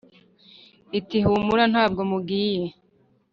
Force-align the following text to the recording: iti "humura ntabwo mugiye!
iti 0.99 1.17
"humura 1.25 1.65
ntabwo 1.73 2.01
mugiye! 2.11 2.65